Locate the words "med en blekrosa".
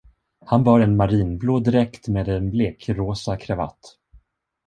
2.07-3.37